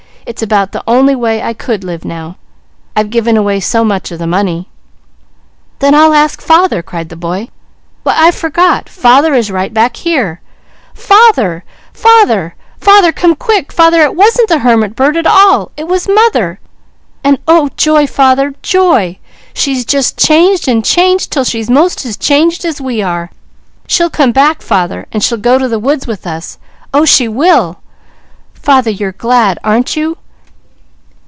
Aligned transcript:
"It's 0.23 0.43
about 0.43 0.71
the 0.71 0.83
only 0.87 1.15
way 1.15 1.41
I 1.41 1.51
could 1.53 1.83
live 1.83 2.05
now, 2.05 2.37
I've 2.95 3.09
given 3.09 3.35
away 3.35 3.59
so 3.59 3.83
much 3.83 4.11
of 4.11 4.19
the 4.19 4.27
money." 4.27 4.69
"Then 5.79 5.93
I'll 5.95 6.13
ask 6.13 6.39
father!" 6.41 6.81
cried 6.83 7.09
the 7.09 7.15
boy. 7.17 7.49
"Why 8.03 8.13
I 8.15 8.31
forgot! 8.31 8.87
Father 8.87 9.33
is 9.33 9.51
right 9.51 9.73
back 9.73 9.95
here! 9.97 10.39
Father! 10.93 11.65
Father! 11.91 12.55
Father 12.79 13.11
come 13.11 13.35
quick! 13.35 13.71
Father 13.73 14.03
it 14.03 14.15
wasn't 14.15 14.47
the 14.47 14.59
Hermit 14.59 14.95
bird 14.95 15.17
at 15.17 15.25
all, 15.27 15.71
it 15.75 15.87
was 15.87 16.07
mother! 16.07 16.59
And 17.25 17.37
oh 17.47 17.69
joy, 17.75 18.05
father, 18.07 18.53
joy! 18.61 19.17
She's 19.55 19.83
just 19.83 20.17
changed 20.19 20.67
and 20.67 20.85
changed, 20.85 21.31
till 21.31 21.43
she's 21.43 21.69
most 21.69 22.05
as 22.05 22.15
changed 22.15 22.63
as 22.63 22.79
we 22.79 23.01
are! 23.01 23.31
She'll 23.87 24.09
come 24.11 24.31
back, 24.31 24.61
father, 24.61 25.07
and 25.11 25.23
she'll 25.23 25.37
go 25.39 25.57
to 25.57 25.67
the 25.67 25.79
woods 25.79 26.05
with 26.07 26.25
us, 26.27 26.57
oh 26.93 27.03
she 27.05 27.27
will! 27.27 27.79
Father, 28.53 28.91
you're 28.91 29.11
glad, 29.11 29.57
aren't 29.63 29.95
you?" 29.95 30.15